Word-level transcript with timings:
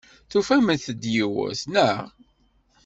Tufamt-d 0.31 1.03
yiwet, 1.13 1.61
naɣ? 1.73 1.99